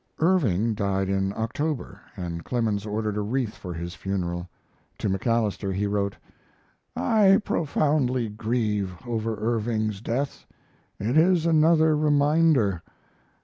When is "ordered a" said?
2.87-3.21